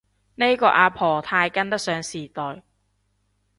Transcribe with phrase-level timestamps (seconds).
[0.33, 2.63] 呢個阿婆太跟得上時代